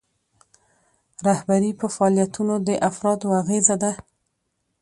[1.27, 3.91] رهبري په فعالیتونو د افرادو اغیزه ده.